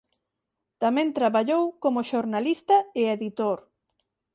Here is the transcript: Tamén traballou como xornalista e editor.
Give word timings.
Tamén 0.81 1.07
traballou 1.17 1.63
como 1.83 2.07
xornalista 2.11 2.77
e 2.99 3.01
editor. 3.15 3.59